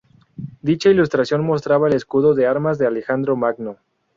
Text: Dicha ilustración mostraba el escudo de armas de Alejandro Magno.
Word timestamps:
Dicha 0.63 0.89
ilustración 0.89 1.45
mostraba 1.45 1.87
el 1.87 1.93
escudo 1.93 2.33
de 2.33 2.47
armas 2.47 2.79
de 2.79 2.87
Alejandro 2.87 3.35
Magno. 3.35 3.77